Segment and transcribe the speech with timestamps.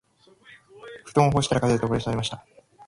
[1.05, 2.43] 布団を干したら風で飛ばされました